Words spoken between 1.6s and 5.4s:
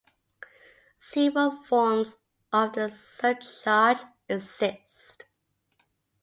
forms of the surcharge exist.